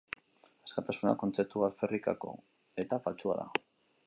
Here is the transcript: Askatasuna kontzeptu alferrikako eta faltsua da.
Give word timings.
Askatasuna 0.67 1.13
kontzeptu 1.25 1.67
alferrikako 1.69 2.35
eta 2.87 3.03
faltsua 3.05 3.41
da. 3.43 3.51